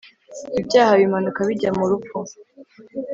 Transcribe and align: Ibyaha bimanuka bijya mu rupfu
Ibyaha 0.59 0.93
bimanuka 1.01 1.39
bijya 1.47 1.69
mu 1.77 1.85
rupfu 1.91 2.17